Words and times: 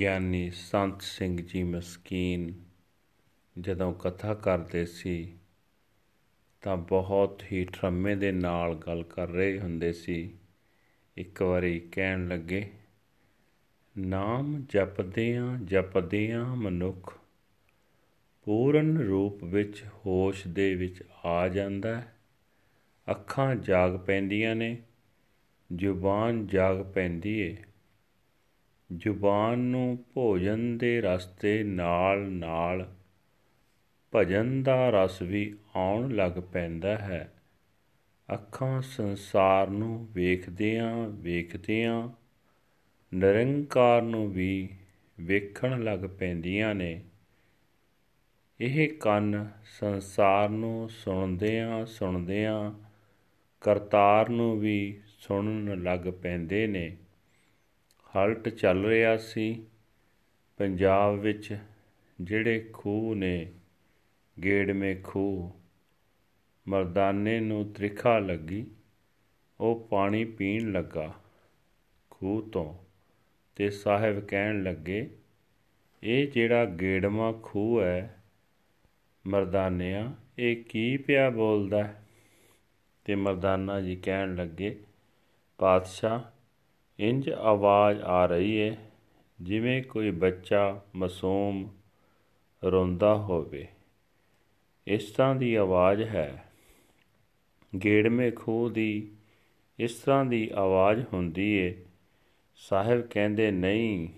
ਗਿਆਨੀ 0.00 0.50
ਸੰਤ 0.50 1.02
ਸਿੰਘ 1.02 1.36
ਜੀ 1.46 1.62
ਮਸਕੀਨ 1.62 2.64
ਜਦੋਂ 3.58 3.94
ਕਥਾ 3.94 4.34
ਕਰਦੇ 4.34 4.86
ਸੀ, 4.86 5.34
ਤਾਂ 6.62 6.76
ਬਹੁਤ 6.76 7.42
ਹੀ 7.52 7.64
ਠਰਮੇ 7.64 8.16
ਦੇ 8.16 8.32
ਨਾਲ 8.32 8.74
ਗੱਲ 8.74 9.02
ਕਰ 9.02 9.28
ਰਹੇ 9.28 9.60
ਹੁੰਦੇ 9.60 9.92
ਸੀ। 9.92 10.34
ਇੱਕ 11.16 11.42
ਵਾਰੀ 11.42 11.80
ਕਹਿਣ 11.80 12.28
ਲੱਗੇ, 12.28 12.72
ਨਾਮ 13.98 14.64
ਜਪਦਿਆਂ 14.68 15.58
ਜਪਦਿਆਂ 15.58 16.56
ਮਨੁੱਖ 16.56 17.18
ਪੂਰਨ 18.42 18.98
ਰੂਪ 18.98 19.44
ਵਿੱਚ 19.44 19.84
ਹੋਸ਼ 20.06 20.48
ਦੇ 20.48 20.74
ਵਿੱਚ 20.74 21.02
ਆ 21.24 21.48
ਜਾਂਦਾ 21.48 22.02
ਅੱਖਾਂ 23.10 23.56
ਜਾਗ 23.56 23.96
ਪੈਂਦੀਆਂ 23.96 24.56
ਨੇ, 24.56 24.82
ਜ਼ੁਬਾਨ 25.76 26.46
ਜਾਗ 26.46 26.92
ਪੈਂਦੀ 26.92 27.38
ਏ। 27.38 27.56
ਜ਼ੁਬਾਨ 28.92 29.58
ਨੂੰ 29.58 30.04
ਭੋਜਨ 30.14 30.78
ਦੇ 30.78 31.00
ਰਸਤੇ 31.00 31.62
ਨਾਲ 31.62 32.20
ਨਾਲ 32.20 32.94
ਭਜਨ 34.14 34.62
ਦਾ 34.62 34.90
ਰਸ 34.90 35.22
ਵੀ 35.22 35.58
ਆਉਣ 35.76 36.14
ਲੱਗ 36.14 36.32
ਪੈਂਦਾ 36.32 36.98
ਹੈ। 36.98 37.34
ਅੱਖਾਂ 38.34 38.82
ਸੰਸਾਰ 38.82 39.68
ਨੂੰ 39.70 40.08
ਵੇਖਦਿਆਂ 40.12 41.08
ਵੇਖਦਿਆਂ 41.08 42.08
ਨਿਰੰਕਾਰ 43.14 44.02
ਨੂੰ 44.02 44.32
ਵੀ 44.32 44.68
ਵੇਖਣ 45.20 45.84
ਲੱਗ 45.84 46.00
ਪੈਂਦੀਆਂ 46.00 46.74
ਨੇ। 46.74 47.02
ਇਹ 48.60 48.88
ਕੰਨ 48.88 49.48
ਸੰਸਾਰ 49.64 50.48
ਨੂੰ 50.48 50.88
ਸੁਣਦਿਆਂ 50.88 51.86
ਸੁਣਦਿਆਂ 51.86 52.72
ਕਰਤਾਰ 53.60 54.28
ਨੂੰ 54.28 54.60
ਵੀ 54.60 55.00
ਸੁਣਨ 55.06 55.82
ਲੱਗ 55.82 56.00
ਪੈਂਦੇ 56.00 56.66
ਨੇ। 56.66 56.96
ਹਲਟ 58.16 58.48
ਚੱਲ 58.48 58.84
ਰਿਹਾ 58.84 59.16
ਸੀ। 59.16 59.66
ਪੰਜਾਬ 60.56 61.14
ਵਿੱਚ 61.14 61.58
ਜਿਹੜੇ 62.20 62.70
ਖੂਹ 62.72 63.14
ਨੇ, 63.14 63.52
ਗੇੜਵੇਂ 64.44 64.96
ਖੂਹ, 65.04 65.50
ਮਰਦਾਨੇ 66.68 67.40
ਨੂੰ 67.40 67.72
ਤ੍ਰਿਖਾ 67.72 68.18
ਲੱਗੀ, 68.18 68.66
ਉਹ 69.60 69.88
ਪਾਣੀ 69.90 70.24
ਪੀਣ 70.24 70.72
ਲੱਗਾ 70.72 71.14
ਖੂਹ 72.10 72.50
ਤੋਂ 72.50 72.74
ਤੇ 73.56 73.70
ਸਾਹਿਬ 73.70 74.20
ਕਹਿਣ 74.20 74.62
ਲੱਗੇ, 74.62 75.10
ਇਹ 76.02 76.28
ਜਿਹੜਾ 76.28 76.64
ਗੇੜਵਾ 76.64 77.40
ਖੂਹ 77.42 77.82
ਹੈ, 77.82 78.22
ਮਰਦਾਨਿਆ, 79.26 80.14
ਇਹ 80.38 80.64
ਕੀ 80.64 80.96
ਪਿਆ 80.96 81.30
ਬੋਲਦਾ? 81.30 81.94
ਤੇ 83.04 83.14
ਮਰਦਾਨਾ 83.14 83.80
ਜੀ 83.80 83.96
ਕਹਿਣ 83.96 84.34
ਲੱਗੇ, 84.34 84.80
ਪਾਤਸ਼ਾਹ 85.58 86.33
ਇੰਜ 86.98 87.30
ਆਵਾਜ਼ 87.30 88.02
ਆ 88.02 88.26
ਰਹੀ 88.26 88.60
ਹੈ 88.60 88.90
ਜਿਵੇਂ 89.40 89.82
ਕੋਈ 89.82 90.10
ਬੱਚਾ 90.10 90.80
ਮਾਸੂਮ 90.96 91.68
ਰੋਂਦਾ 92.64 93.14
ਹੋਵੇ। 93.14 93.68
ਇਸ 94.86 95.10
ਤਰ੍ਹਾਂ 95.10 95.36
ਦੀ 95.36 95.54
ਆਵਾਜ਼ 95.54 96.02
ਹੈ। 96.02 96.52
ਗੇੜਵੇਂ 97.84 98.32
ਖੂਹ 98.32 98.70
ਦੀ 98.70 99.12
ਇਸ 99.78 99.94
ਤਰ੍ਹਾਂ 99.94 100.24
ਦੀ 100.24 100.50
ਆਵਾਜ਼ 100.54 101.04
ਹੁੰਦੀ 101.12 101.52
ਏ। 101.52 101.84
ਸਾਹਿਬ 102.56 103.00
ਕਹਿੰਦੇ, 103.00 103.50
ਨਹੀਂ, 103.50 104.08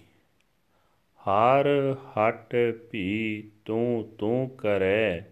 ਹਰ 1.21 1.67
ਹਟ 1.95 2.55
ਭੀ 2.91 3.43
ਤੂੰ 3.65 4.15
ਤੂੰ 4.19 4.51
ਕਰੇ, 4.59 5.23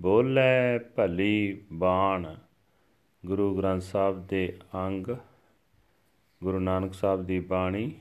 ਬੋਲੇ 0.00 0.78
ਭਲੀ 0.96 1.64
ਬਾਣ। 1.72 2.34
ਗੁਰੂ 3.26 3.58
ਗ੍ਰੰਥ 3.58 3.82
ਸਾਹਿਬ 3.82 4.26
ਦੇ 4.26 4.58
ਅੰਗ 4.74 5.06
ਗੁਰੂ 6.44 6.58
ਨਾਨਕ 6.58 6.94
ਸਾਹਿਬ 6.94 7.26
ਦੀ 7.26 7.40
ਬਾਣੀ 7.40 7.92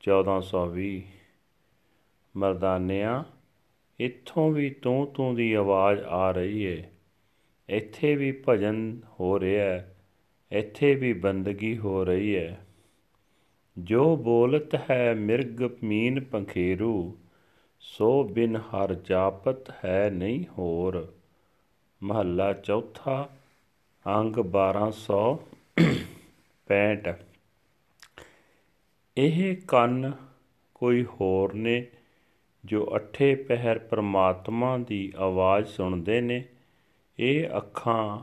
1420 0.00 1.02
ਮਰਦਾਨਿਆਂ, 2.36 3.24
ਇੱਥੋਂ 3.98 4.52
ਵੀ 4.52 4.70
ਤੂੰ 4.70 5.06
ਤੂੰ 5.06 5.34
ਦੀ 5.34 5.52
ਆਵਾਜ਼ 5.52 6.02
ਆ 6.02 6.30
ਰਹੀ 6.30 6.62
ਏ। 6.62 6.84
ਇੱਥੇ 7.68 8.16
ਵੀ 8.16 8.42
ਭਜਨ 8.48 9.00
ਹੋ 9.20 9.40
ਰਿਹਾ 9.40 9.64
ਹੈ 9.64 9.96
ਇੱਥੇ 10.52 10.94
ਵੀ 10.94 11.12
ਬੰਦਗੀ 11.12 11.78
ਹੋ 11.78 12.04
ਰਹੀ 12.04 12.36
ਹੈ 12.36 12.66
ਜੋ 13.78 14.16
ਬੋਲਤ 14.16 14.90
ਹੈ 14.90 15.14
ਮਿਰਗ 15.14 15.70
ਮੀਨ 15.82 16.20
ਪੰਖੇਰੂ, 16.20 17.18
ਸੋ 17.80 18.24
ਬਿਨ 18.24 18.56
ਹਰ 18.56 18.94
ਜਾਪਤ 18.94 19.84
ਹੈ 19.84 20.10
ਨਹੀਂ 20.10 20.44
ਹੋਰ। 20.58 21.12
ਮਹੱਲਾ 22.02 22.52
ਚੌਥਾ, 22.52 23.28
ਅੰਗ 24.06 24.36
1265 24.36 27.33
ਇਹ 29.18 29.56
ਕੰਨ 29.56 30.12
ਕੋਈ 30.74 31.04
ਹੋਰ 31.04 31.52
ਨੇ 31.52 31.86
ਜੋ 32.64 32.92
ਅਠੇ 32.96 33.34
ਪਹਿਰ 33.34 33.78
ਪ੍ਰਮਾਤਮਾ 33.78 34.78
ਦੀ 34.78 35.12
ਆਵਾਜ਼ 35.16 35.66
ਸੁਣਦੇ 35.66 36.20
ਨੇ। 36.20 36.44
ਇਹ 37.18 37.48
ਅੱਖਾਂ 37.56 38.20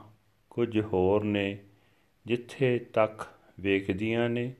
ਕੁਝ 0.49 0.79
ਹੋਰ 0.79 1.23
ਨੇ 1.23 1.57
ਜਿੱਥੇ 2.25 2.79
ਤੱਕ 2.79 3.27
ਵੇਖਦੀਆਂ 3.59 4.29
ਨੇ, 4.29 4.53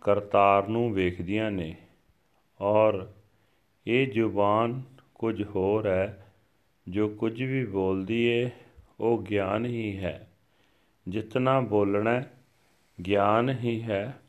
ਕਰਤਾਰ 0.00 0.68
ਨੂੰ 0.68 0.94
ਵੇਖਦੀਆਂ 0.94 1.50
ਨੇ। 1.50 1.76
ਔਰ 2.60 3.12
ਇਹ 3.86 4.12
ਜ਼ੁਬਾਨ 4.12 4.82
ਕੁਝ 5.14 5.42
ਹੋਰ 5.42 5.86
ਹੈ, 5.86 6.32
ਜੋ 6.88 7.08
ਕੁਝ 7.08 7.42
ਵੀ 7.42 7.66
ਬੋਲਦੀ 7.66 8.24
ਏ, 8.24 8.50
ਉਹ 9.00 9.22
ਗਿਆਨ 9.22 9.66
ਹੀ 9.66 9.98
ਹੈ। 9.98 10.28
ਜਿਤਨਾ 11.08 11.60
ਬੋਲਣਾ 11.60 12.22
ਗਿਆਨ 13.06 13.50
ਹੀ 13.50 13.82
ਹੈ। 13.82 14.20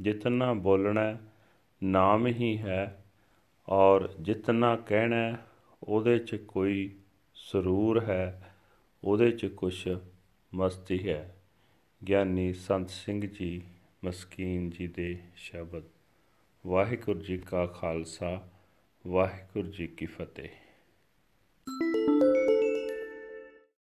ਜਿਤਨਾ 0.00 0.54
ਬੋਲਣਾ, 0.54 1.16
ਨਾਮ 1.82 2.26
ਹੀ 2.26 2.58
ਹੈ, 2.58 3.04
ਔਰ 3.68 4.14
ਜਿਤਨਾ 4.20 4.76
ਕਹਿਣਾ, 4.76 5.36
ਉਹਦੇ 5.82 6.18
'ਚ 6.18 6.34
ਕੋਈ 6.34 6.94
ਸਰੂਰ 7.34 8.04
ਹੈ, 8.04 8.54
ਉਹਦੇ 9.04 9.30
'ਚ 9.30 9.46
ਕੁਛ 9.46 9.88
ਮਸਤੀ 10.54 11.08
ਹੈ। 11.08 11.36
ਗਿਆਨੀ 12.08 12.52
ਸੰਤ 12.52 12.90
ਸਿੰਘ 12.90 13.26
ਜੀ 13.26 13.62
ਮਸਕੀਨ 14.04 14.70
ਜੀ 14.70 14.86
ਦੇ 14.86 15.18
ਸ਼ਬਦ। 15.36 15.82
ਵਾਹਿਗੁਰੂ 16.66 17.20
ਜੀ 17.20 17.38
ਕਾ 17.38 17.66
ਖਾਲਸਾ, 17.66 18.48
ਵਾਹਿਗੁਰੂ 19.06 19.68
ਜੀ 19.68 19.86
ਕੀ 19.86 20.06
ਫਤਿਹ। 20.06 20.67